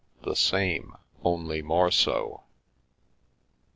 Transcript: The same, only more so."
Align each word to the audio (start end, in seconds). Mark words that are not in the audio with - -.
The 0.23 0.35
same, 0.35 0.95
only 1.23 1.61
more 1.61 1.91
so." 1.91 2.41